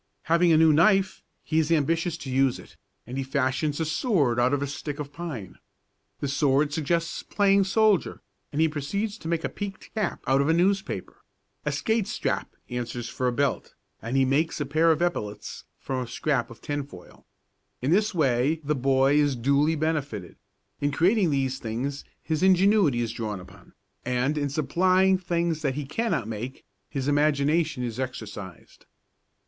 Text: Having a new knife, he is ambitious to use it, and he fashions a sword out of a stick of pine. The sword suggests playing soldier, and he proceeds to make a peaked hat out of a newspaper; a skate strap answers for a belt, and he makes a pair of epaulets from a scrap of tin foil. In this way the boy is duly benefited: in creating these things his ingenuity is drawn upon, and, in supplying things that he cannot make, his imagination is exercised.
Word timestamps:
Having 0.23 0.51
a 0.51 0.57
new 0.57 0.73
knife, 0.73 1.21
he 1.43 1.59
is 1.59 1.71
ambitious 1.71 2.17
to 2.17 2.31
use 2.31 2.57
it, 2.57 2.75
and 3.05 3.19
he 3.19 3.23
fashions 3.23 3.79
a 3.79 3.85
sword 3.85 4.39
out 4.39 4.51
of 4.51 4.63
a 4.63 4.65
stick 4.65 4.97
of 4.97 5.13
pine. 5.13 5.59
The 6.21 6.27
sword 6.27 6.73
suggests 6.73 7.21
playing 7.21 7.65
soldier, 7.65 8.19
and 8.51 8.59
he 8.59 8.67
proceeds 8.67 9.15
to 9.19 9.27
make 9.27 9.43
a 9.43 9.47
peaked 9.47 9.91
hat 9.95 10.17
out 10.25 10.41
of 10.41 10.49
a 10.49 10.53
newspaper; 10.55 11.21
a 11.67 11.71
skate 11.71 12.07
strap 12.07 12.55
answers 12.67 13.09
for 13.09 13.27
a 13.27 13.31
belt, 13.31 13.75
and 14.01 14.17
he 14.17 14.25
makes 14.25 14.59
a 14.59 14.65
pair 14.65 14.91
of 14.91 15.03
epaulets 15.03 15.65
from 15.77 15.99
a 16.03 16.07
scrap 16.09 16.49
of 16.49 16.61
tin 16.61 16.83
foil. 16.83 17.27
In 17.79 17.91
this 17.91 18.11
way 18.11 18.59
the 18.63 18.73
boy 18.73 19.13
is 19.17 19.35
duly 19.35 19.75
benefited: 19.75 20.35
in 20.79 20.91
creating 20.91 21.29
these 21.29 21.59
things 21.59 22.03
his 22.23 22.41
ingenuity 22.41 23.01
is 23.01 23.11
drawn 23.13 23.39
upon, 23.39 23.73
and, 24.03 24.35
in 24.35 24.49
supplying 24.49 25.19
things 25.19 25.61
that 25.61 25.75
he 25.75 25.85
cannot 25.85 26.27
make, 26.27 26.65
his 26.89 27.07
imagination 27.07 27.83
is 27.83 27.99
exercised. 27.99 28.87